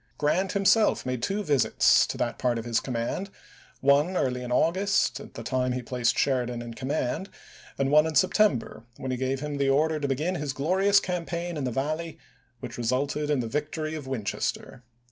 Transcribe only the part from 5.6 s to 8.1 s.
he placed Sheridan in command, and one